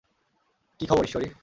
কী 0.79 0.85
খবর, 0.85 1.03
ঈশ্বরী! 1.03 1.31